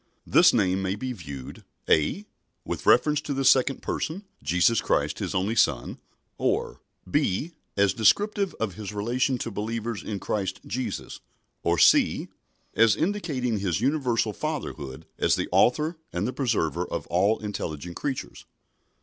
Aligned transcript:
This 0.25 0.51
name 0.51 0.81
may 0.81 0.95
be 0.95 1.13
viewed 1.13 1.63
(a) 1.87 2.25
with 2.65 2.87
reference 2.87 3.21
to 3.21 3.35
the 3.35 3.45
second 3.45 3.83
Person, 3.83 4.23
Jesus 4.41 4.81
Christ 4.81 5.19
His 5.19 5.35
only 5.35 5.53
Son, 5.55 5.99
or 6.39 6.81
(b) 7.07 7.51
as 7.77 7.93
descriptive 7.93 8.55
of 8.55 8.73
His 8.73 8.93
relation 8.95 9.37
to 9.37 9.51
believers 9.51 10.01
in 10.01 10.19
Christ 10.19 10.61
Jesus, 10.65 11.19
or 11.61 11.77
(c) 11.77 12.29
as 12.73 12.95
indicating 12.95 13.59
His 13.59 13.79
universal 13.79 14.33
Fatherhood 14.33 15.05
as 15.19 15.35
the 15.35 15.47
Author 15.51 15.97
and 16.11 16.25
the 16.27 16.33
Preserver 16.33 16.83
of 16.83 17.05
all 17.05 17.37
intelligent 17.37 17.95
creatures. 17.95 18.45